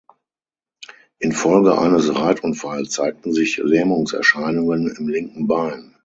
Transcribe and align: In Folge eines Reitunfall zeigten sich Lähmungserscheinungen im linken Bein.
In 1.19 1.31
Folge 1.31 1.77
eines 1.77 2.15
Reitunfall 2.15 2.89
zeigten 2.89 3.33
sich 3.33 3.57
Lähmungserscheinungen 3.63 4.89
im 4.97 5.07
linken 5.07 5.45
Bein. 5.45 5.93